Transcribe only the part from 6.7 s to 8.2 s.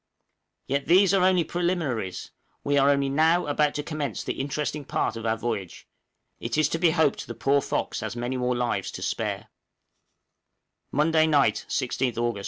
be hoped the poor 'Fox' has